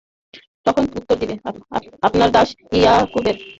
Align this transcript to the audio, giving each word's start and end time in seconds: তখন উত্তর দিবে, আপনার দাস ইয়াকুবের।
তখন 0.65 0.83
উত্তর 0.97 1.15
দিবে, 1.21 1.35
আপনার 2.07 2.29
দাস 2.35 2.49
ইয়াকুবের। 2.77 3.35